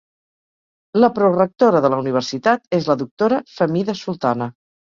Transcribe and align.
La 1.03 1.09
prorrectora 1.17 1.83
de 1.87 1.93
la 1.95 2.01
universitat 2.05 2.67
és 2.81 2.91
la 2.93 2.99
doctora 3.05 3.41
Fehmida 3.59 4.01
Sultana. 4.05 4.53